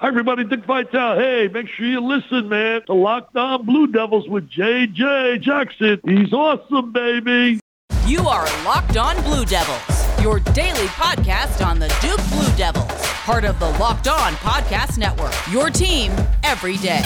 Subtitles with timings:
[0.00, 0.44] Hi, everybody.
[0.44, 1.18] Dick Vitale.
[1.18, 2.80] Hey, make sure you listen, man.
[2.86, 6.00] to Locked On Blue Devils with JJ Jackson.
[6.06, 7.60] He's awesome, baby.
[8.06, 12.90] You are Locked On Blue Devils, your daily podcast on the Duke Blue Devils,
[13.26, 15.34] part of the Locked On Podcast Network.
[15.52, 16.12] Your team
[16.44, 17.02] every day.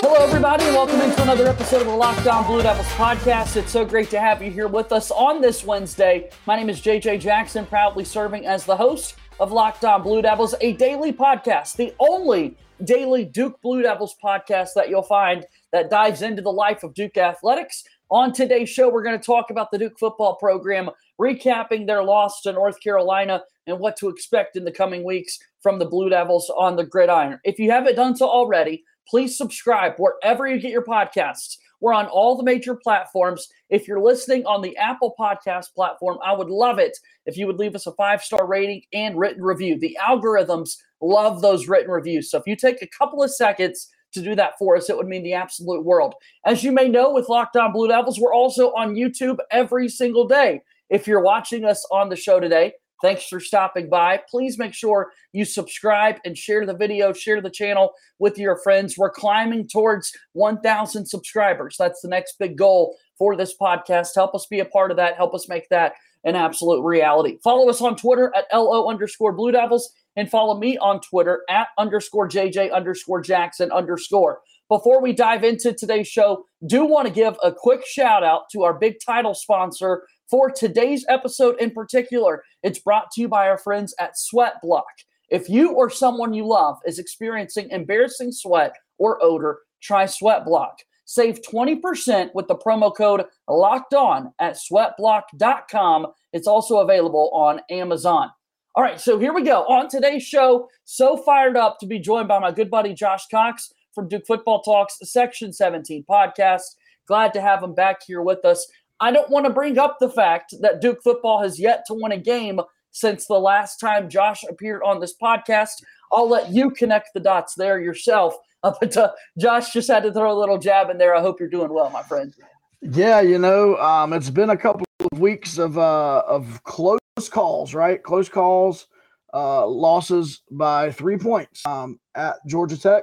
[0.00, 3.56] Hello, everybody, and welcome into another episode of the Locked On Blue Devils podcast.
[3.56, 6.30] It's so great to have you here with us on this Wednesday.
[6.46, 10.54] My name is JJ Jackson, proudly serving as the host of Locked On Blue Devils,
[10.60, 16.22] a daily podcast, the only daily Duke Blue Devils podcast that you'll find that dives
[16.22, 17.84] into the life of Duke athletics.
[18.10, 22.40] On today's show, we're going to talk about the Duke football program, recapping their loss
[22.42, 26.50] to North Carolina and what to expect in the coming weeks from the Blue Devils
[26.56, 27.38] on the gridiron.
[27.44, 31.58] If you haven't done so already, please subscribe wherever you get your podcasts.
[31.80, 33.48] We're on all the major platforms.
[33.70, 36.96] If you're listening on the Apple Podcast platform, I would love it
[37.26, 39.78] if you would leave us a five star rating and written review.
[39.78, 42.30] The algorithms love those written reviews.
[42.30, 45.06] So if you take a couple of seconds to do that for us, it would
[45.06, 46.14] mean the absolute world.
[46.44, 50.26] As you may know, with Locked On Blue Devils, we're also on YouTube every single
[50.26, 50.62] day.
[50.90, 54.20] If you're watching us on the show today, Thanks for stopping by.
[54.28, 58.98] Please make sure you subscribe and share the video, share the channel with your friends.
[58.98, 61.76] We're climbing towards 1,000 subscribers.
[61.78, 64.14] That's the next big goal for this podcast.
[64.14, 65.16] Help us be a part of that.
[65.16, 67.38] Help us make that an absolute reality.
[67.44, 71.68] Follow us on Twitter at LO underscore Blue Devils and follow me on Twitter at
[71.78, 74.40] underscore JJ underscore Jackson underscore.
[74.68, 78.64] Before we dive into today's show, do want to give a quick shout out to
[78.64, 83.58] our big title sponsor, for today's episode in particular, it's brought to you by our
[83.58, 84.84] friends at Sweat Block.
[85.30, 90.78] If you or someone you love is experiencing embarrassing sweat or odor, try Sweat Block.
[91.04, 96.06] Save 20% with the promo code locked on at sweatblock.com.
[96.34, 98.30] It's also available on Amazon.
[98.74, 99.64] All right, so here we go.
[99.64, 103.72] On today's show, so fired up to be joined by my good buddy Josh Cox
[103.94, 106.62] from Duke Football Talks Section 17 podcast.
[107.08, 108.70] Glad to have him back here with us.
[109.00, 112.12] I don't want to bring up the fact that Duke football has yet to win
[112.12, 112.60] a game
[112.90, 115.82] since the last time Josh appeared on this podcast.
[116.12, 118.34] I'll let you connect the dots there yourself.
[118.62, 121.14] Uh, but uh, Josh just had to throw a little jab in there.
[121.14, 122.34] I hope you're doing well, my friend.
[122.80, 127.74] Yeah, you know, um, it's been a couple of weeks of uh, of close calls,
[127.74, 128.00] right?
[128.02, 128.86] Close calls,
[129.34, 133.02] uh, losses by three points um, at Georgia Tech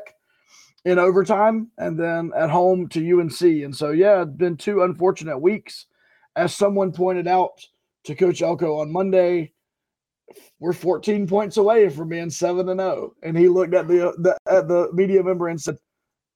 [0.86, 3.42] in overtime and then at home to UNC.
[3.42, 5.88] And so, yeah, it's been two unfortunate weeks.
[6.36, 7.66] As someone pointed out
[8.06, 9.52] to Coach Elko on Monday,
[10.60, 13.14] we're 14 points away from being 7 and 0.
[13.24, 15.78] And he looked at the, uh, the at the media member and said,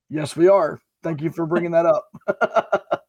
[0.09, 0.79] "Yes, we are.
[1.03, 2.05] Thank you for bringing that up."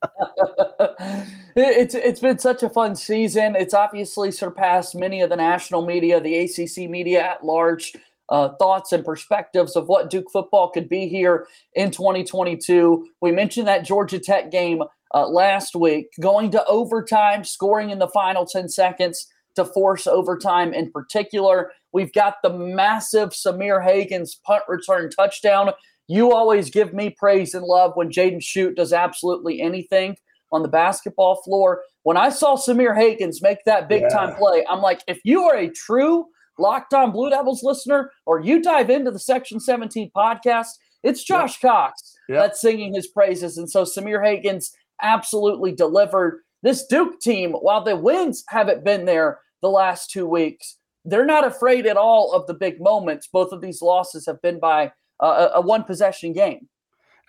[1.57, 3.57] it's it's been such a fun season.
[3.57, 7.95] It's obviously surpassed many of the national media, the ACC media at large
[8.31, 13.09] uh, thoughts and perspectives of what Duke football could be here in 2022.
[13.21, 14.83] We mentioned that Georgia Tech game
[15.15, 19.27] uh, last week, going to overtime, scoring in the final 10 seconds
[19.57, 21.73] to force overtime in particular.
[21.93, 25.71] We've got the massive Sahmir Hagans punt return touchdown.
[26.07, 30.17] You always give me praise and love when Jaden Schutt does absolutely anything
[30.53, 31.83] on the basketball floor.
[32.03, 35.57] When I saw Sahmir Hagans make that big time play, I'm like, if you are
[35.57, 36.27] a true
[36.61, 40.69] Locked On Blue Devils listener, or you dive into the Section 17 podcast,
[41.03, 41.73] it's Josh yep.
[41.73, 42.39] Cox yep.
[42.39, 43.59] that's singing his praises.
[43.59, 44.71] And so Sahmir Hagans
[45.03, 46.41] absolutely delivered.
[46.63, 51.47] This Duke team, while the wins haven't been there the last two weeks, they're not
[51.47, 53.29] afraid at all of the big moments.
[53.33, 56.69] Both of these losses have been by uh, a one possession game.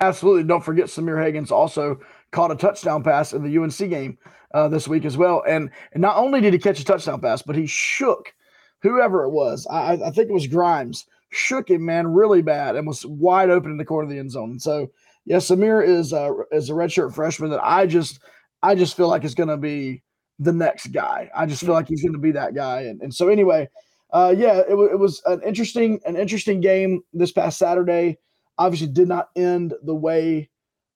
[0.02, 0.44] Absolutely.
[0.44, 2.00] Don't forget Sahmir Hagans also
[2.31, 4.18] caught a touchdown pass in the UNC game
[4.53, 5.44] uh, this week as well.
[5.48, 8.34] And, and not only did he catch a touchdown pass, but he shook
[8.81, 12.86] whoever it was, I, I think it was Grimes, shook him, man, really bad and
[12.86, 14.59] was wide open in the corner of the end zone.
[14.59, 14.92] So,
[15.25, 18.19] yes, yeah, Sahmir is uh, is a redshirt freshman that I just
[18.64, 20.03] I just feel like is going to be
[20.40, 21.30] the next guy.
[21.36, 22.81] I just feel like he's going to be that guy.
[22.81, 23.69] And, and so anyway,
[24.12, 28.18] uh, yeah, it, w- it was an interesting an interesting game this past Saturday.
[28.57, 30.50] Obviously, did not end the way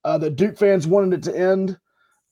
[0.03, 1.79] uh, that Duke fans wanted it to end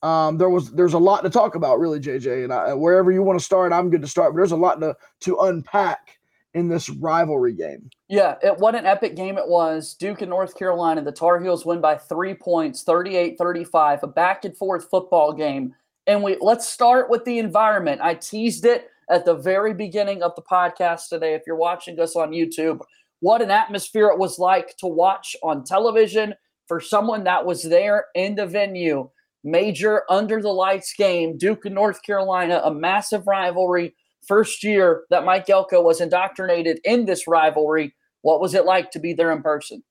[0.04, 2.44] um, there was there's a lot to talk about, really, JJ.
[2.44, 4.34] And I, wherever you want to start, I'm good to start.
[4.34, 6.20] But there's a lot to to unpack
[6.54, 7.90] in this rivalry game.
[8.10, 9.96] Yeah, it, what an epic game it was.
[9.96, 11.02] Duke and North Carolina.
[11.02, 15.74] The Tar Heels win by three points, 38-35, a back and forth football game.
[16.06, 18.02] And we let's start with the environment.
[18.02, 21.34] I teased it at the very beginning of the podcast today.
[21.34, 22.82] If you're watching us on YouTube,
[23.22, 26.36] what an atmosphere it was like to watch on television
[26.68, 29.10] for someone that was there in the venue
[29.44, 33.96] major under the lights game, Duke and North Carolina, a massive rivalry
[34.28, 37.94] first year that Mike Elko was indoctrinated in this rivalry.
[38.22, 39.84] What was it like to be there in person?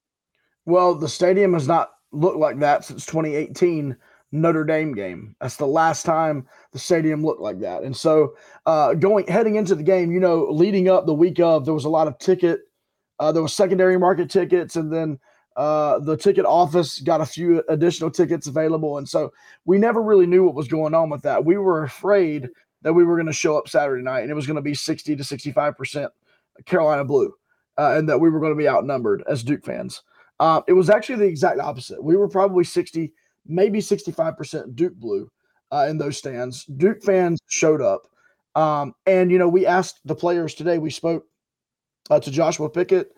[0.65, 3.97] Well, the stadium has not looked like that since 2018
[4.33, 5.37] Notre Dame game.
[5.41, 7.83] That's the last time the stadium looked like that.
[7.83, 8.35] And so,
[8.65, 11.85] uh, going heading into the game, you know, leading up the week of, there was
[11.85, 12.61] a lot of ticket.
[13.19, 15.19] Uh, there was secondary market tickets, and then
[15.57, 18.99] uh, the ticket office got a few additional tickets available.
[18.99, 19.33] And so
[19.65, 21.45] we never really knew what was going on with that.
[21.45, 22.49] We were afraid
[22.83, 24.75] that we were going to show up Saturday night and it was going to be
[24.75, 26.09] 60 to 65%
[26.65, 27.35] Carolina Blue
[27.79, 30.03] uh, and that we were going to be outnumbered as Duke fans.
[30.41, 32.03] Uh, it was actually the exact opposite.
[32.03, 33.13] We were probably 60,
[33.47, 35.31] maybe 65% Duke Blue
[35.71, 36.65] uh, in those stands.
[36.65, 38.09] Duke fans showed up.
[38.55, 41.25] Um, and, you know, we asked the players today, we spoke
[42.11, 43.13] uh, to Joshua Pickett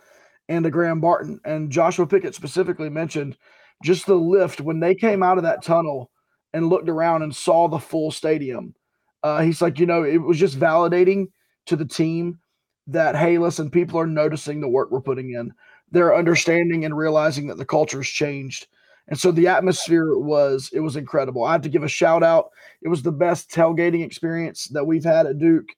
[0.48, 1.40] and to Graham Barton.
[1.44, 3.36] And Joshua Pickett specifically mentioned
[3.82, 6.10] just the lift when they came out of that tunnel
[6.52, 8.74] and looked around and saw the full stadium.
[9.22, 11.26] Uh, he's like, you know, it was just validating
[11.66, 12.38] to the team
[12.86, 15.52] that, hey, listen, people are noticing the work we're putting in.
[15.90, 18.66] They're understanding and realizing that the culture's changed.
[19.08, 21.44] And so the atmosphere was it was incredible.
[21.44, 22.50] I have to give a shout out.
[22.82, 25.68] It was the best tailgating experience that we've had at Duke.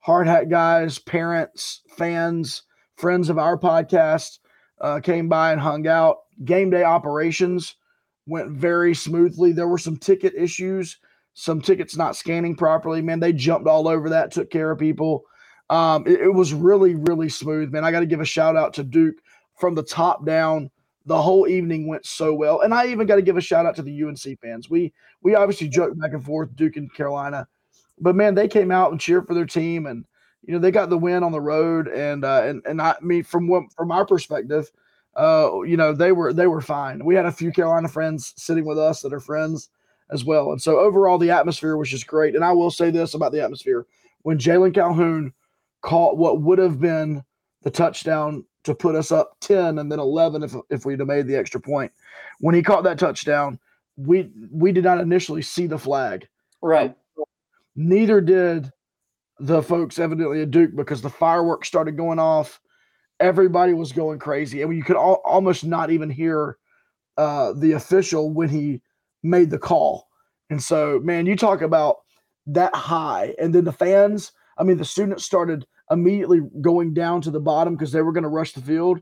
[0.00, 2.62] Hard hat guys, parents, fans,
[2.96, 4.38] friends of our podcast
[4.80, 6.18] uh, came by and hung out.
[6.44, 7.76] Game day operations
[8.26, 9.52] went very smoothly.
[9.52, 10.98] There were some ticket issues,
[11.34, 13.02] some tickets not scanning properly.
[13.02, 15.24] Man, they jumped all over that, took care of people.
[15.70, 17.84] Um, it, it was really, really smooth, man.
[17.84, 19.16] I got to give a shout out to Duke
[19.58, 20.70] from the top down.
[21.06, 23.76] The whole evening went so well, and I even got to give a shout out
[23.76, 24.70] to the UNC fans.
[24.70, 24.90] We
[25.22, 27.46] we obviously joke back and forth, Duke and Carolina,
[28.00, 30.06] but man, they came out and cheered for their team, and
[30.46, 33.24] you know they got the win on the road, and uh, and and I mean
[33.24, 34.70] from what from our perspective,
[35.16, 37.04] uh, you know they were they were fine.
[37.04, 39.70] We had a few Carolina friends sitting with us that are friends
[40.10, 42.34] as well, and so overall the atmosphere was just great.
[42.34, 43.86] And I will say this about the atmosphere:
[44.22, 45.32] when Jalon Calhoun
[45.80, 47.22] caught what would have been
[47.62, 51.26] the touchdown to put us up ten and then eleven if if we'd have made
[51.26, 51.90] the extra point,
[52.40, 53.58] when he caught that touchdown,
[53.96, 56.28] we we did not initially see the flag.
[56.60, 56.94] Right.
[57.76, 58.72] Neither did
[59.38, 62.60] the folks evidently at Duke because the fireworks started going off.
[63.20, 66.58] Everybody was going crazy, and you could al- almost not even hear
[67.16, 68.80] uh, the official when he
[69.22, 70.08] made the call.
[70.50, 71.98] And so, man, you talk about
[72.46, 74.32] that high, and then the fans.
[74.58, 78.22] I mean, the students started immediately going down to the bottom because they were going
[78.24, 79.00] to rush the field,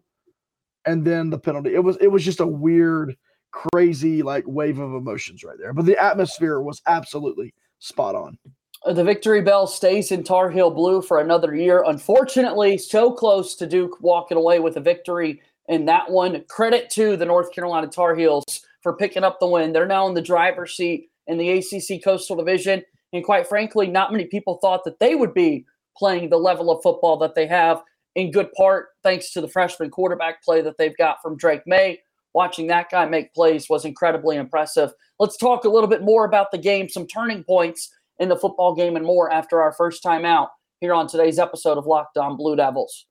[0.87, 1.75] and then the penalty.
[1.75, 3.17] It was it was just a weird,
[3.51, 5.73] crazy like wave of emotions right there.
[5.73, 8.39] But the atmosphere was absolutely spot on.
[8.85, 11.85] Uh, the victory bell stays in Tar Heel blue for another year.
[11.87, 16.45] Unfortunately, so close to Duke walking away with a victory in that one.
[16.49, 18.45] Credit to the North Carolina Tar Heels
[18.83, 19.73] for picking up the win.
[19.73, 22.83] They're now in the driver's seat in the ACC Coastal Division.
[23.13, 25.65] And quite frankly, not many people thought that they would be
[25.97, 27.83] playing the level of football that they have,
[28.15, 31.99] in good part thanks to the freshman quarterback play that they've got from Drake Maye.
[32.35, 34.93] Watching that guy make plays was incredibly impressive.
[35.19, 38.75] Let's talk a little bit more about the game, some turning points in the football
[38.75, 40.51] game and more after our first time out
[40.81, 43.07] here on today's episode of Locked On Blue Devils.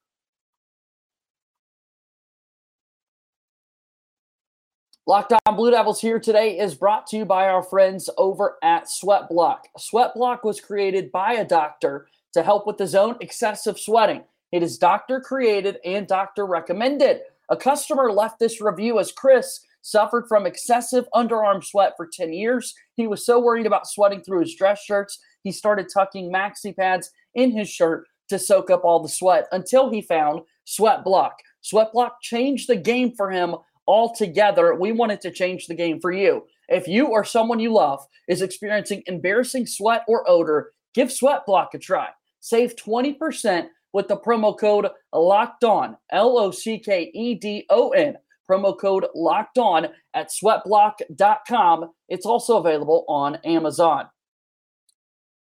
[5.07, 8.89] Locked On Blue Devils here today is brought to you by our friends over at
[8.89, 9.67] Sweat Block.
[9.77, 14.23] Sweat Block was created by a doctor to help with his own excessive sweating.
[14.51, 17.21] It is doctor created and doctor recommended.
[17.49, 22.73] A customer left this review as Chris suffered from excessive underarm sweat for 10 years.
[22.95, 27.09] He was so worried about sweating through his dress shirts, he started tucking maxi pads
[27.33, 31.33] in his shirt to soak up all the sweat until he found Sweat Block.
[31.61, 33.55] Sweat Block changed the game for him
[33.87, 34.75] altogether.
[34.75, 36.45] We wanted to change the game for you.
[36.69, 41.73] If you or someone you love is experiencing embarrassing sweat or odor, give Sweat Block
[41.73, 42.09] a try.
[42.39, 47.89] Save 20% with the promo code LOCKED ON, L O C K E D O
[47.89, 48.15] N
[48.51, 51.91] promo code locked on at sweatblock.com.
[52.09, 54.07] It's also available on Amazon.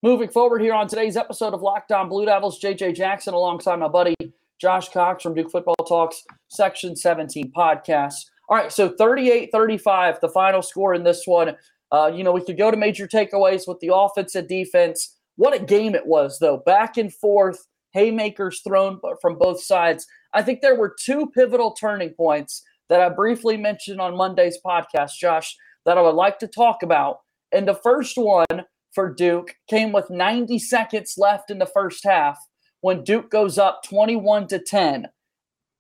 [0.04, 3.88] Moving forward here on today's episode of Locked On Blue Devils, JJ Jackson alongside my
[3.88, 4.16] buddy
[4.60, 8.26] Josh Cox from Duke Football Talks, Section 17 podcast.
[8.50, 11.56] All right, so 38 35, the final score in this one.
[11.92, 15.18] Uh, you know, we could go to major takeaways with the offense and defense.
[15.36, 16.58] What a game it was, though.
[16.58, 20.08] Back and forth, haymakers thrown from both sides.
[20.34, 25.12] I think there were two pivotal turning points that I briefly mentioned on Monday's podcast,
[25.18, 25.56] Josh,
[25.86, 27.20] that I would like to talk about.
[27.54, 32.38] And the first one for Duke came with 90 seconds left in the first half
[32.82, 35.08] when Duke goes up 21 to 10.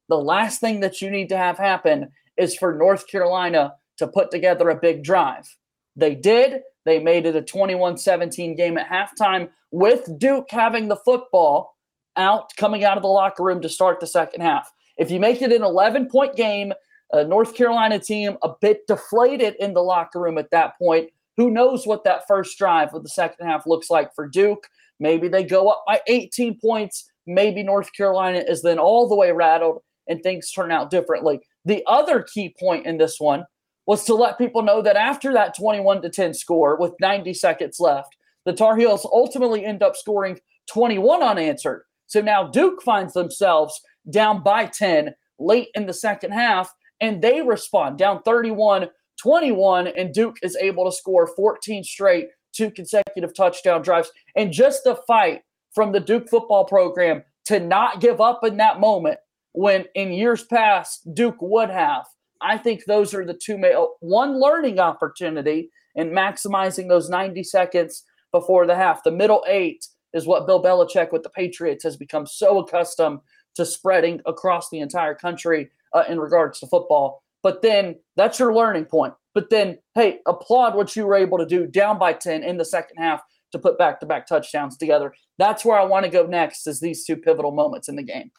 [0.07, 4.31] The last thing that you need to have happen is for North Carolina to put
[4.31, 5.53] together a big drive.
[5.97, 6.61] They did.
[6.85, 11.75] They made it a 21 17 game at halftime with Duke having the football
[12.15, 14.71] out, coming out of the locker room to start the second half.
[14.97, 16.71] If you make it an 11 point game,
[17.13, 21.09] a North Carolina team a bit deflated in the locker room at that point.
[21.37, 24.67] Who knows what that first drive of the second half looks like for Duke?
[24.99, 27.09] Maybe they go up by 18 points.
[27.25, 31.39] Maybe North Carolina is then all the way rattled and things turn out differently.
[31.65, 33.45] The other key point in this one
[33.85, 37.77] was to let people know that after that 21 to 10 score with 90 seconds
[37.79, 38.15] left,
[38.45, 40.39] the Tar Heels ultimately end up scoring
[40.71, 41.83] 21 unanswered.
[42.07, 47.41] So now Duke finds themselves down by 10 late in the second half, and they
[47.41, 48.87] respond down 31
[49.21, 54.11] 21, and Duke is able to score 14 straight, two consecutive touchdown drives.
[54.35, 55.41] And just the fight
[55.75, 59.19] from the Duke football program to not give up in that moment
[59.53, 62.05] when in years past Duke would have.
[62.41, 68.03] I think those are the two main one learning opportunity and maximizing those 90 seconds
[68.31, 69.03] before the half.
[69.03, 73.19] The middle eight is what Bill Belichick with the Patriots has become so accustomed
[73.55, 77.23] to spreading across the entire country uh, in regards to football.
[77.43, 79.13] But then that's your learning point.
[79.33, 82.65] But then, hey, applaud what you were able to do down by 10 in the
[82.65, 83.21] second half
[83.51, 85.13] to put back to back touchdowns together.
[85.37, 88.31] That's where I want to go next, is these two pivotal moments in the game.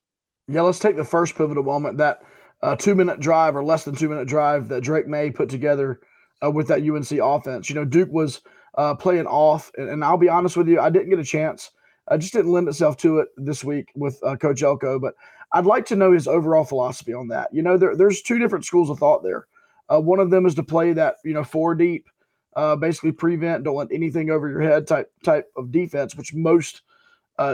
[0.48, 2.22] Yeah, let's take the first pivotal moment that
[2.62, 6.00] uh, two minute drive or less than two minute drive that Drake Maye put together
[6.44, 7.68] uh, with that UNC offense.
[7.68, 8.40] You know, Duke was
[8.76, 11.70] uh, playing off, and, and, I'll be honest with you, I didn't get a chance.
[12.08, 15.14] I just didn't lend itself to it this week with uh, Coach Elko, but
[15.54, 17.48] I'd like to know his overall philosophy on that.
[17.52, 19.46] You know, there, there's two different schools of thought there.
[19.92, 22.08] Uh, one of them is to play that, you know, four deep,
[22.56, 26.82] uh, basically prevent, don't let anything over your head type type of defense, which most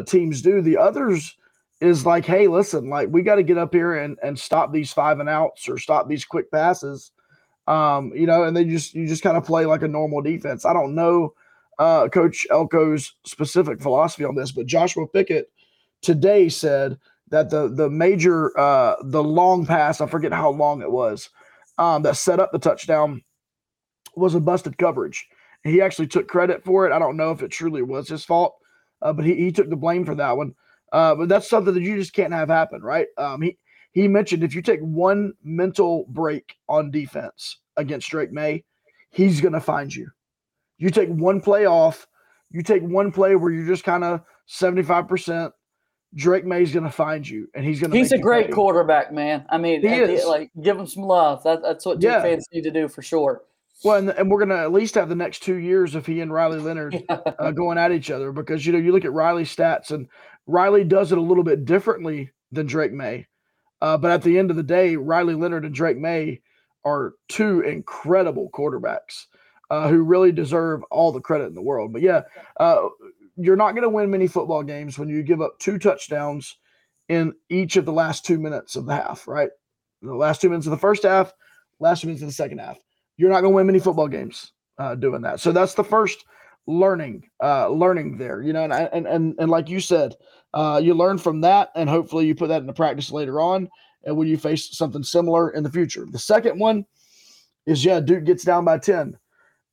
[0.07, 0.61] teams do.
[0.61, 1.37] The others
[1.81, 4.93] is like, hey, listen, like we got to get up here and and stop these
[4.93, 7.13] five and outs or stop these quick passes.
[7.67, 10.65] Um, you know, and they just you just kind of play like a normal defense.
[10.65, 11.35] I don't know
[11.79, 15.51] uh, Coach Elko's specific philosophy on this, but Joshua Pickett
[16.03, 16.99] today said
[17.31, 21.31] that the the major uh, the long pass, I forget how long it was,
[21.79, 23.23] um, that set up the touchdown
[24.17, 25.29] was a busted coverage.
[25.65, 26.93] He actually took credit for it.
[26.93, 28.57] I don't know if it truly was his fault,
[29.03, 30.55] uh, but he, he took the blame for that one.
[30.93, 33.09] Uh, but that's something that you just can't have happen, right?
[33.17, 33.59] Um, he
[33.93, 38.65] he mentioned if you take one mental break on defense against Drake Maye,
[39.11, 40.09] he's going to find you.
[40.79, 42.07] You take one play off,
[42.51, 45.53] you take one play where you're just kind of 75%.
[46.15, 47.97] Drake Maye's going to find you, and he's going to.
[47.97, 48.53] He's a great pay.
[48.53, 49.45] quarterback, man.
[49.51, 50.25] I mean, he is.
[50.25, 51.43] like give him some love.
[51.45, 52.23] That, that's what Duke yeah.
[52.23, 53.43] fans need to do for sure.
[53.85, 56.21] Well, and, and we're going to at least have the next two years of he
[56.21, 59.55] and Riley Leonard uh, going at each other because you know you look at Riley's
[59.55, 60.09] stats and
[60.47, 63.27] Riley does it a little bit differently than Drake Maye,
[63.81, 66.41] Uh, but at the end of the day, Riley Leonard and Drake Maye
[66.85, 69.27] are two incredible quarterbacks
[69.71, 71.93] uh, who really deserve all the credit in the world.
[71.93, 72.23] But yeah,
[72.59, 72.89] uh,
[73.39, 76.57] you're not going to win many football games when you give up two touchdowns
[77.09, 79.51] in each of the last two minutes of the half, right?
[80.03, 81.33] The last two minutes of the first half,
[81.81, 82.79] last two minutes of the second half.
[83.17, 85.41] You're not going to win many football games uh, doing that.
[85.41, 86.25] So that's the first
[86.67, 90.15] learning, uh, learning there, you know, and, and, and, and like you said,
[90.55, 93.69] uh, you learn from that, and hopefully you put that into practice later on,
[94.05, 96.07] and when you face something similar in the future.
[96.11, 96.85] The second one
[97.67, 99.19] is yeah, Duke gets down by ten,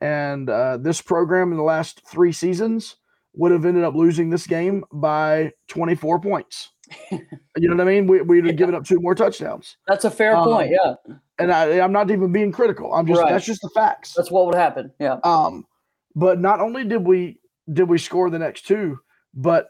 [0.02, 2.98] and uh, this program in the last three seasons
[3.36, 6.72] would have ended up losing this game by 24 points.
[7.12, 7.20] you
[7.58, 8.08] know what I mean?
[8.08, 8.52] We, we'd have yeah.
[8.54, 9.78] given up two more touchdowns.
[9.88, 10.72] That's a fair um, point.
[10.72, 10.96] Yeah.
[11.40, 12.94] And I, I'm not even being critical.
[12.94, 13.32] I'm just, right.
[13.32, 14.14] that's just the facts.
[14.14, 14.92] That's what would happen.
[15.00, 15.18] Yeah.
[15.24, 15.66] Um,
[16.16, 17.40] but not only did we,
[17.72, 19.00] did we score the next two,
[19.34, 19.70] but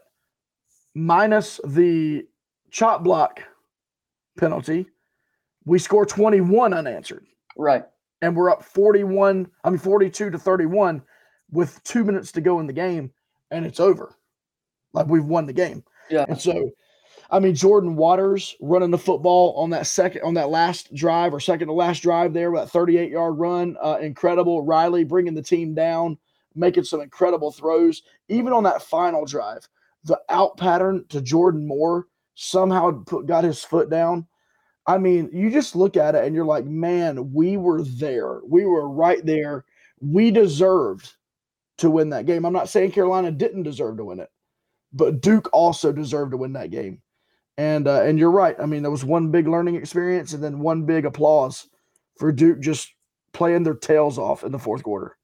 [0.94, 2.24] minus the
[2.70, 3.40] chop block
[4.38, 4.86] penalty,
[5.64, 7.26] we score 21 unanswered.
[7.56, 7.84] Right.
[8.22, 11.02] And we're up 41, I mean 42 to 31
[11.50, 13.12] with two minutes to go in the game,
[13.50, 14.14] and it's over.
[14.92, 15.84] Like we've won the game.
[16.10, 16.24] Yeah.
[16.28, 16.70] And so
[17.30, 21.40] I mean Jordan Waters running the football on that second on that last drive or
[21.40, 24.62] second to last drive there, that 38 yard run, uh, incredible.
[24.62, 26.18] Riley bringing the team down,
[26.54, 29.68] making some incredible throws, even on that final drive
[30.06, 34.26] the out pattern to Jordan Moore somehow put, got his foot down.
[34.86, 38.40] I mean, you just look at it and you're like, man, we were there.
[38.46, 39.64] We were right there.
[40.00, 41.15] We deserved
[41.78, 42.44] to win that game.
[42.44, 44.30] I'm not saying Carolina didn't deserve to win it,
[44.92, 47.02] but Duke also deserved to win that game.
[47.58, 48.56] And uh, and you're right.
[48.60, 51.68] I mean, there was one big learning experience and then one big applause
[52.18, 52.92] for Duke just
[53.32, 55.16] playing their tails off in the fourth quarter.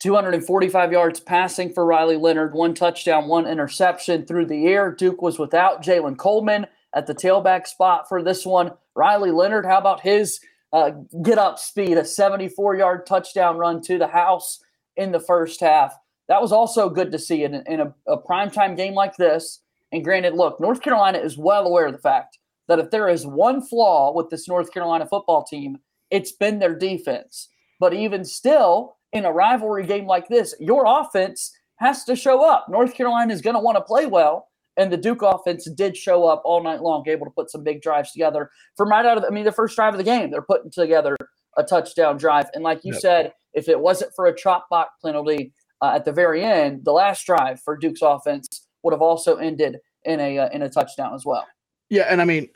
[0.00, 4.92] 245 yards passing for Riley Leonard, one touchdown, one interception through the air.
[4.92, 8.72] Duke was without Jaylen Coleman at the tailback spot for this one.
[8.94, 10.40] Riley Leonard, how about his
[10.72, 10.90] uh,
[11.22, 14.62] get up speed, a 74 yard touchdown run to the house
[14.98, 15.94] in the first half.
[16.28, 19.62] That was also good to see in, in a, a primetime game like this.
[19.92, 23.26] And granted, look, North Carolina is well aware of the fact that if there is
[23.26, 25.78] one flaw with this North Carolina football team,
[26.10, 27.48] it's been their defense.
[27.80, 32.66] But even still, in a rivalry game like this, your offense has to show up.
[32.68, 34.48] North Carolina is going to want to play well.
[34.76, 37.80] And the Duke offense did show up all night long, able to put some big
[37.80, 40.30] drives together from right out of, the, I mean, the first drive of the game,
[40.30, 41.16] they're putting together
[41.56, 42.46] a touchdown drive.
[42.54, 43.00] And like you yep.
[43.00, 46.92] said, if it wasn't for a chop block penalty uh, at the very end, the
[46.92, 51.14] last drive for Duke's offense would have also ended in a uh, in a touchdown
[51.14, 51.46] as well.
[51.90, 52.48] Yeah, and I mean,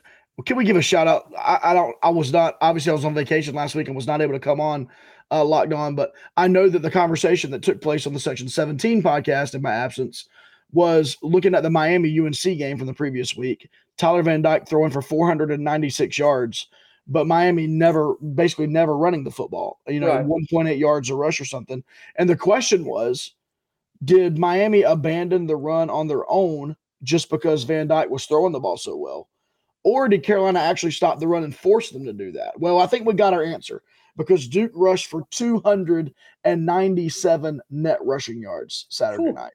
[0.47, 1.32] can we give a shout out?
[1.38, 1.97] I, I, don't.
[2.02, 4.40] I was not obviously I was on vacation last week and was not able to
[4.40, 4.88] come on
[5.32, 8.49] uh, locked on, but I know that the conversation that took place on the Section
[8.49, 10.28] 17 podcast in my absence
[10.73, 13.68] was looking at the Miami UNC game from the previous week.
[13.99, 16.68] Tyler Van Dyke throwing for 496 yards,
[17.06, 19.80] but Miami never, basically never running the football.
[19.87, 20.25] You know, right.
[20.25, 21.85] 1.8 yards a rush or something.
[22.16, 23.35] And the question was,
[24.04, 28.61] did Miami abandon the run on their own just because Van Dyke was throwing the
[28.61, 29.28] ball so well?
[29.85, 32.59] Or did Carolina actually stop the run and force them to do that?
[32.59, 33.82] Well, I think we got our answer
[34.16, 39.32] because Duke rushed for 297 net rushing yards Saturday cool.
[39.32, 39.54] night.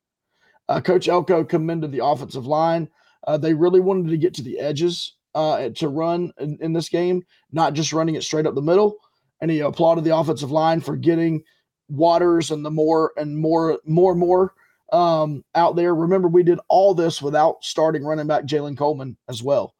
[0.67, 2.89] Uh, Coach Elko commended the offensive line.
[3.25, 6.89] Uh, they really wanted to get to the edges uh, to run in, in, this
[6.89, 8.97] game, not just running it straight up the middle.
[9.41, 11.43] And he applauded the offensive line for getting
[11.89, 14.53] Waters and the more and more, more, more
[14.91, 15.95] um, out there.
[15.95, 19.75] Remember, we did all this without starting running back Jaylen Coleman as well.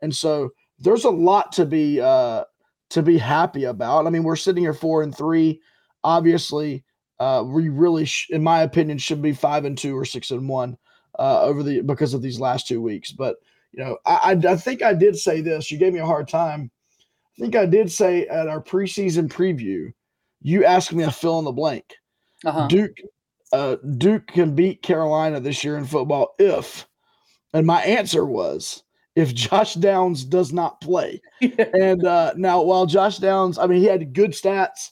[0.00, 2.44] And so there's a lot to be uh,
[2.90, 4.06] to be happy about.
[4.06, 5.60] I mean, we're sitting here four and three.
[6.02, 6.84] Obviously,
[7.18, 10.48] uh, we really, sh- in my opinion, should be five and two or six and
[10.48, 10.76] one
[11.18, 13.12] uh, over the because of these last two weeks.
[13.12, 13.36] But
[13.72, 15.70] you know, I, I, I think I did say this.
[15.70, 16.70] You gave me a hard time.
[17.38, 19.92] I think I did say at our preseason preview.
[20.42, 21.84] You asked me a fill in the blank.
[22.44, 22.66] Uh-huh.
[22.68, 22.96] Duke,
[23.52, 26.86] uh, Duke can beat Carolina this year in football if,
[27.52, 28.82] and my answer was
[29.16, 31.20] if Josh Downs does not play.
[31.40, 34.90] and uh, now, while Josh Downs, I mean, he had good stats.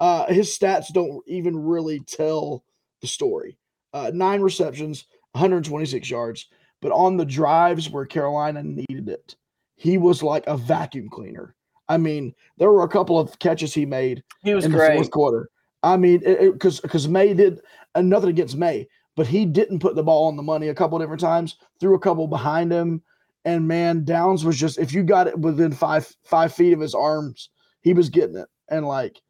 [0.00, 2.64] Uh, his stats don't even really tell
[3.00, 3.58] the story.
[3.92, 6.46] Uh, nine receptions, 126 yards,
[6.80, 9.36] but on the drives where Carolina needed it,
[9.76, 11.54] he was like a vacuum cleaner.
[11.88, 14.22] I mean, there were a couple of catches he made.
[14.42, 14.88] He was in great.
[14.88, 15.50] the fourth quarter.
[15.82, 16.20] I mean,
[16.52, 17.60] because because Maye did
[17.94, 20.98] and nothing against Maye, but he didn't put the ball on the money a couple
[20.98, 21.56] different times.
[21.80, 23.02] Threw a couple behind him.
[23.44, 26.94] And man, Downs was just if you got it within five five feet of his
[26.94, 27.50] arms,
[27.82, 28.48] he was getting it.
[28.68, 29.20] And like,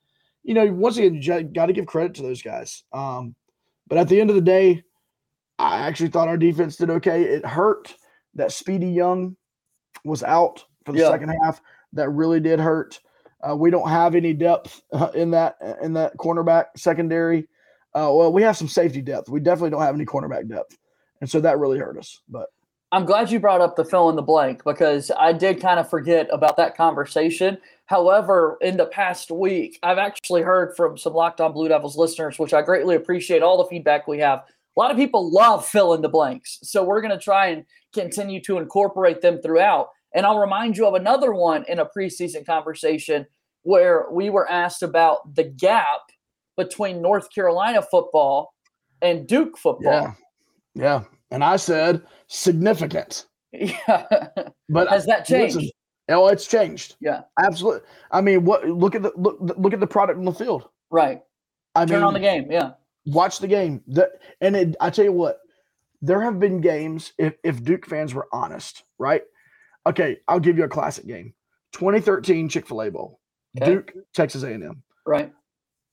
[0.42, 2.84] you know, once again, you got to give credit to those guys.
[2.92, 3.34] Um,
[3.86, 4.82] but at the end of the day,
[5.58, 7.22] I actually thought our defense did okay.
[7.22, 7.94] It hurt
[8.34, 9.36] that Speedy Young
[10.04, 11.10] was out for the yeah.
[11.10, 11.60] second half.
[11.92, 13.00] That really did hurt.
[13.42, 17.48] Uh, we don't have any depth uh, in that in that cornerback secondary.
[17.94, 19.28] Uh, well, we have some safety depth.
[19.28, 20.76] We definitely don't have any cornerback depth,
[21.20, 22.20] and so that really hurt us.
[22.28, 22.48] But
[22.92, 25.88] I'm glad you brought up the fill in the blank because I did kind of
[25.90, 27.58] forget about that conversation.
[27.86, 32.38] However, in the past week, I've actually heard from some Locked On Blue Devils listeners,
[32.38, 34.44] which I greatly appreciate all the feedback we have.
[34.76, 36.58] A lot of people love fill in the blanks.
[36.62, 39.88] So we're going to try and continue to incorporate them throughout.
[40.14, 43.26] And I'll remind you of another one in a preseason conversation
[43.62, 46.00] where we were asked about the gap
[46.56, 48.54] between North Carolina football
[49.02, 49.92] and Duke football.
[49.92, 50.12] Yeah.
[50.74, 51.04] Yeah.
[51.30, 53.26] And I said significant.
[53.52, 54.28] Yeah.
[54.68, 55.56] But has that changed?
[55.56, 55.70] Listen,
[56.08, 56.96] oh, it's changed.
[57.00, 57.20] Yeah.
[57.40, 57.82] Absolutely.
[58.10, 60.68] I mean, what look at the look look at the product on the field.
[60.90, 61.22] Right.
[61.76, 62.50] I Turn mean, on the game.
[62.50, 62.72] Yeah.
[63.06, 63.82] Watch the game.
[63.86, 65.38] The, and it, I tell you what,
[66.02, 69.22] there have been games if, if Duke fans were honest, right?
[69.86, 71.32] Okay, I'll give you a classic game.
[71.72, 73.20] 2013 Chick-fil-A Bowl.
[73.56, 73.72] Okay.
[73.72, 74.82] Duke, Texas A&M.
[75.06, 75.32] Right.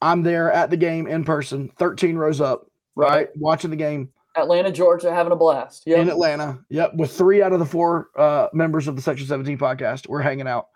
[0.01, 3.09] I'm there at the game in person, 13 rows up, right?
[3.09, 3.29] right?
[3.37, 4.09] Watching the game.
[4.35, 5.83] Atlanta, Georgia, having a blast.
[5.85, 5.99] Yep.
[5.99, 6.59] In Atlanta.
[6.69, 6.95] Yep.
[6.95, 10.47] With three out of the four uh, members of the Section 17 podcast, we're hanging
[10.47, 10.67] out.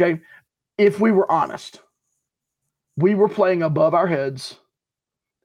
[0.00, 0.20] Okay.
[0.76, 1.80] If we were honest,
[2.96, 4.56] we were playing above our heads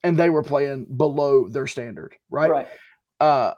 [0.04, 2.50] and they were playing below their standard, right?
[2.50, 2.68] Right.
[3.20, 3.54] Uh,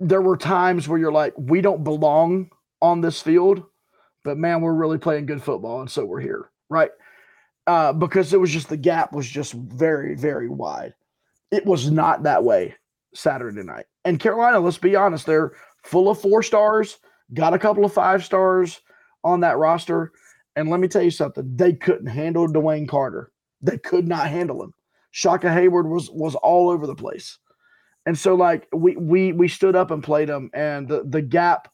[0.00, 3.62] there were times where you're like, we don't belong on this field,
[4.24, 5.80] but man, we're really playing good football.
[5.80, 6.90] And so we're here, right?
[7.66, 10.94] Uh, because it was just the gap was just very, very wide.
[11.52, 12.74] It was not that way
[13.14, 13.86] Saturday night.
[14.04, 15.52] And Carolina, let's be honest, they're
[15.84, 16.98] full of four stars,
[17.34, 18.80] got a couple of five stars
[19.22, 20.10] on that roster.
[20.56, 23.30] And let me tell you something, they couldn't handle Dwayne Carter.
[23.60, 24.74] They could not handle him.
[25.12, 27.38] Shaka Heyward was was all over the place.
[28.06, 31.68] And so like we we we stood up and played them and the the gap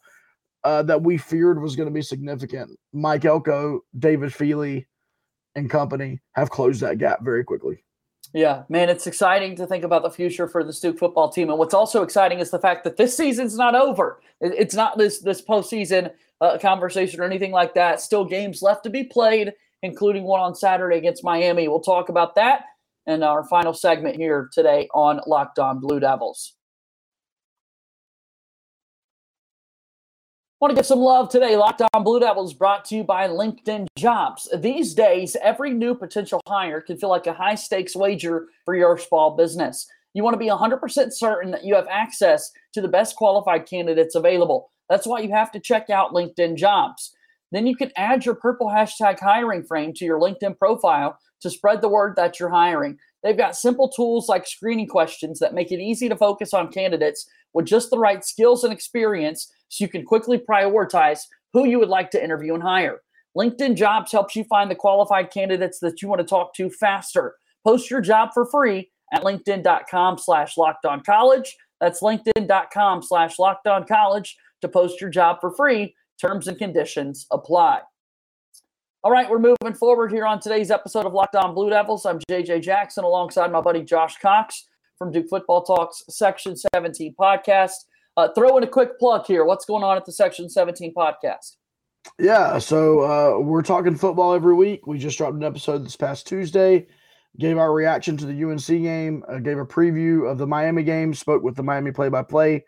[0.65, 2.79] uh, that we feared was going to be significant.
[2.93, 4.87] Mike Elko, David Feely,
[5.55, 7.83] and company have closed that gap very quickly.
[8.35, 11.49] Yeah, man, it's exciting to think about the future for the Duke football team.
[11.49, 14.21] And what's also exciting is the fact that this season's not over.
[14.41, 18.01] It's not this this postseason uh, conversation or anything like that.
[18.01, 21.69] Still games left to be played, including one on Saturday against Miami.
[21.69, 22.65] We'll talk about that
[23.09, 26.55] in our final segment here today on Locked On Blue Devils.
[30.61, 31.57] Want to give some love today.
[31.57, 34.49] Locked On Blue Devils brought to you by LinkedIn Jobs.
[34.57, 38.99] These days, every new potential hire can feel like a high stakes wager for your
[38.99, 39.89] small business.
[40.15, 44.17] You want to be 100% certain that you have access to the best qualified candidates
[44.17, 44.71] available.
[44.91, 47.15] That's why you have to check out LinkedIn Jobs.
[47.53, 51.81] Then you can add your purple hashtag hiring frame to your LinkedIn profile to spread
[51.81, 52.99] the word that you're hiring.
[53.23, 57.29] They've got simple tools like screening questions that make it easy to focus on candidates
[57.55, 61.21] with just the right skills and experience so you can quickly prioritize
[61.53, 63.01] who you would like to interview and hire.
[63.37, 67.35] LinkedIn Jobs helps you find the qualified candidates that you want to talk to faster.
[67.65, 70.55] Post your job for free at linkedin.com slash
[71.07, 71.57] college.
[71.81, 73.37] That's linkedin.com slash
[73.89, 75.95] college to post your job for free.
[76.21, 77.81] Terms and conditions apply.
[79.05, 82.05] All right, we're moving forward here on today's episode of Locked On Blue Devils.
[82.05, 84.67] I'm JJ Jackson alongside my buddy Josh Cox
[84.99, 87.85] from Duke Football Talks Section 17 podcast.
[88.17, 89.45] Uh, throw in a quick plug here.
[89.45, 91.55] What's going on at the Section 17 podcast?
[92.19, 94.89] Yeah, so uh, we're talking football every week.
[94.89, 96.89] We just dropped an episode this past Tuesday,
[97.39, 101.15] gave our reaction to the UNC game, uh, gave a preview of the Miami game,
[101.15, 102.65] spoke with the Miami play by play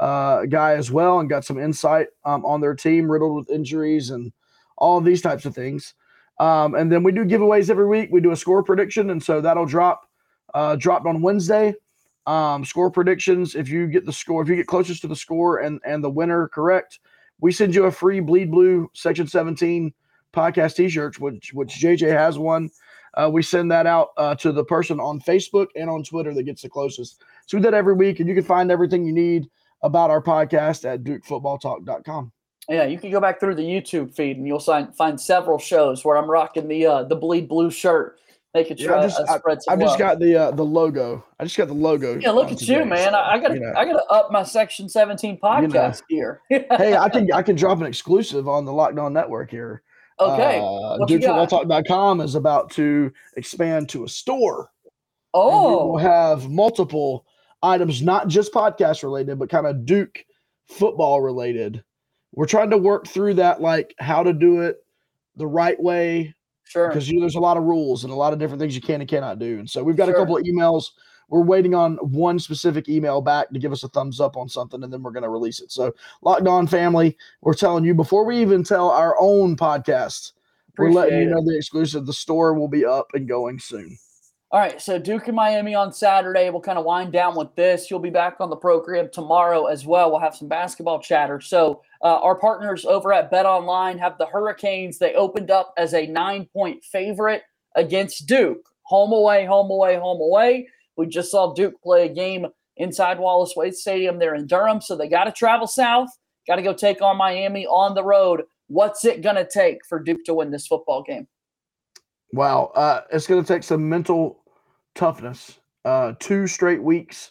[0.00, 4.32] guy as well, and got some insight um, on their team riddled with injuries and
[4.76, 5.94] all these types of things.
[6.38, 8.10] Um, and then we do giveaways every week.
[8.12, 10.08] We do a score prediction, and so that'll drop
[10.54, 11.74] uh, dropped on Wednesday
[12.26, 13.54] um, score predictions.
[13.54, 16.10] If you get the score, if you get closest to the score and and the
[16.10, 17.00] winner correct,
[17.40, 19.92] we send you a free Bleed Blue Section 17
[20.32, 22.70] podcast T-shirts, which which JJ has one.
[23.14, 26.42] Uh, we send that out uh, to the person on Facebook and on Twitter that
[26.42, 27.22] gets the closest.
[27.46, 29.48] So we do that every week, and you can find everything you need
[29.82, 32.32] about our podcast at DukeFootballTalk.com.
[32.68, 36.04] Yeah, you can go back through the YouTube feed, and you'll find find several shows
[36.04, 38.18] where I'm rocking the uh, the bleed blue shirt
[38.56, 41.22] Make it yeah, I just, uh, spread I, I've just got the uh, the logo.
[41.38, 42.18] I just got the logo.
[42.18, 43.10] Yeah, look at you, man.
[43.10, 43.74] So, I, gotta you know.
[43.76, 46.38] I gotta up my Section 17 podcast you know.
[46.48, 46.66] here.
[46.78, 49.82] hey, I can I can drop an exclusive on the Locked On Network here.
[50.18, 50.58] Okay.
[50.58, 54.70] Uh, DukeFootballTalk.com is about to expand to a store.
[55.34, 57.26] Oh, we'll have multiple
[57.66, 60.24] items, not just podcast related, but kind of Duke
[60.66, 61.82] football related.
[62.32, 64.84] We're trying to work through that, like how to do it
[65.36, 66.34] the right way,
[66.66, 66.88] Sure.
[66.88, 68.80] Because you know, there's a lot of rules and a lot of different things you
[68.82, 69.60] can and cannot do.
[69.60, 70.16] And so we've got sure.
[70.16, 70.90] a couple of emails.
[71.28, 74.82] We're waiting on one specific email back to give us a thumbs up on something,
[74.82, 75.72] and then we're going to release it.
[75.72, 80.32] So, Locked On family, we're telling you before we even tell our own podcast,
[80.68, 82.06] Appreciate we're letting you know the exclusive.
[82.06, 83.98] The store will be up and going soon.
[84.52, 86.48] All right, so Duke and Miami on Saturday.
[86.50, 87.90] We'll kind of wind down with this.
[87.90, 90.08] You'll be back on the program tomorrow as well.
[90.08, 91.40] We'll have some basketball chatter.
[91.40, 94.98] So, uh, our partners over at Bet Online have the Hurricanes.
[94.98, 97.42] They opened up as a nine point favorite
[97.74, 98.64] against Duke.
[98.84, 100.68] Home away, home away, home away.
[100.96, 104.80] We just saw Duke play a game inside Wallace Wade Stadium there in Durham.
[104.80, 106.08] So, they got to travel south,
[106.46, 108.44] got to go take on Miami on the road.
[108.68, 111.26] What's it going to take for Duke to win this football game?
[112.32, 114.42] Wow, uh, it's going to take some mental
[114.94, 115.58] toughness.
[115.84, 117.30] Uh, two straight weeks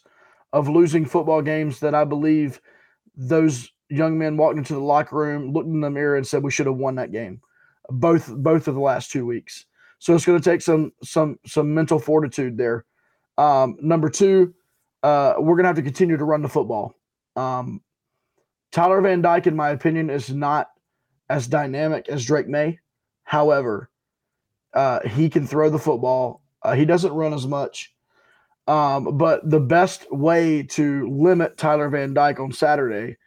[0.53, 2.61] of losing football games that I believe
[3.15, 6.51] those young men walked into the locker room, looked in the mirror, and said we
[6.51, 7.41] should have won that game.
[7.89, 9.65] Both both of the last two weeks.
[9.99, 12.85] So it's going to take some some some mental fortitude there.
[13.37, 14.53] Um, number two,
[15.03, 16.95] uh, we're going to have to continue to run the football.
[17.35, 17.81] Um,
[18.71, 20.69] Tyler Van Dyke, in my opinion, is not
[21.29, 22.79] as dynamic as Drake Maye.
[23.23, 23.89] However,
[24.75, 26.41] uh, he can throw the football.
[26.61, 27.93] Uh, he doesn't run as much.
[28.67, 33.17] Um, but the best way to limit Tyler Van Dyke on Saturday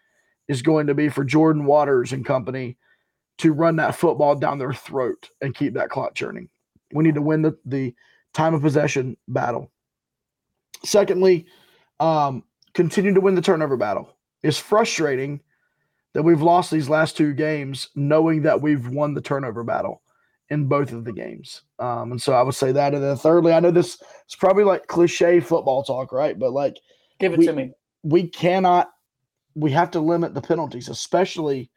[0.49, 2.77] is going to be for Jordan Waters and company
[3.39, 6.49] to run that football down their throat and keep that clock churning.
[6.93, 7.95] We need to win the, the
[8.33, 9.71] time of possession battle.
[10.85, 11.47] Secondly,
[12.01, 12.43] um,
[12.75, 14.17] continue to win the turnover battle.
[14.43, 15.41] It's frustrating
[16.15, 20.03] that we've lost these last two games knowing that we've won the turnover battle
[20.51, 21.63] in both of the games.
[21.79, 22.95] Um, and so I would say that.
[22.95, 26.39] And then thirdly, I know this is probably like cliche football talk, right?
[26.39, 26.79] But like,
[27.21, 27.73] give it we, to me.
[28.03, 28.91] We cannot,
[29.55, 31.71] we have to limit the penalties, especially,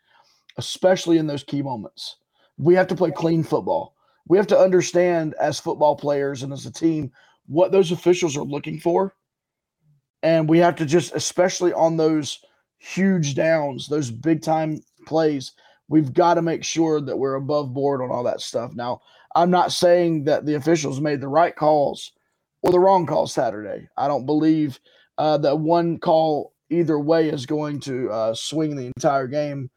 [0.58, 2.18] especially in those key moments.
[2.58, 3.96] We have to play clean football.
[4.28, 7.12] We have to understand as football players and as a team
[7.48, 9.16] what those officials are looking for.
[10.24, 12.40] And we have to just, especially on those
[12.78, 15.52] huge downs, those big time plays.
[15.92, 18.74] We've got to make sure that we're above board on all that stuff.
[18.74, 19.02] Now,
[19.36, 22.14] I'm not saying that the officials made the right calls
[22.62, 23.90] or the wrong calls Saturday.
[23.98, 24.80] I don't believe
[25.18, 29.70] uh, that one call either way is going to uh, swing the entire game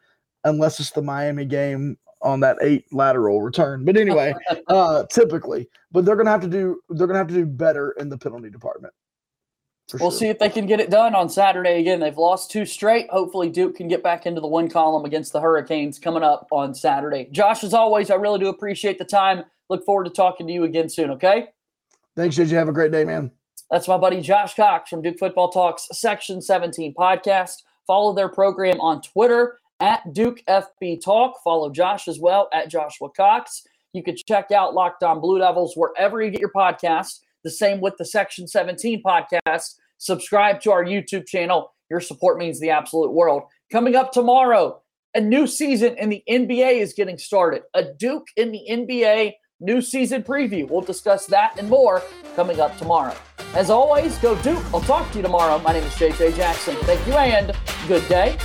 [0.44, 3.84] unless it's the Miami game on that eight lateral return.
[3.84, 4.34] But anyway,
[4.68, 8.08] uh, typically, but they're gonna have to do they're gonna have to do better in
[8.08, 8.94] the penalty department.
[9.92, 10.18] We'll sure.
[10.18, 12.00] see if they can get it done on Saturday again.
[12.00, 13.08] They've lost two straight.
[13.10, 16.74] Hopefully, Duke can get back into the one column against the Hurricanes coming up on
[16.74, 17.28] Saturday.
[17.30, 19.44] Josh, as always, I really do appreciate the time.
[19.68, 21.48] Look forward to talking to you again soon, okay?
[22.16, 22.50] Thanks, JJ.
[22.50, 23.30] Have a great day, man.
[23.70, 27.62] That's my buddy Josh Cox from Duke Football Talks Section 17 podcast.
[27.86, 31.42] Follow their program on Twitter at Duke FB Talk.
[31.42, 33.66] Follow Josh as well at Joshua Cox.
[33.92, 37.20] You can check out Locked On Blue Devils wherever you get your podcast.
[37.44, 39.74] The same with the Section 17 podcast.
[39.98, 41.72] Subscribe to our YouTube channel.
[41.90, 43.44] Your support means the absolute world.
[43.70, 44.80] Coming up tomorrow,
[45.14, 47.62] a new season in the NBA is getting started.
[47.74, 50.68] A Duke in the NBA new season preview.
[50.68, 52.02] We'll discuss that and more
[52.34, 53.14] coming up tomorrow.
[53.54, 54.64] As always, go Duke.
[54.74, 55.58] I'll talk to you tomorrow.
[55.60, 56.74] My name is JJ Jackson.
[56.82, 57.52] Thank you and
[57.86, 58.36] good day.